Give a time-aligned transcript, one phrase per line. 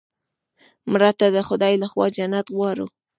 [0.91, 2.85] مړه ته د خدای له خوا جنت غواړو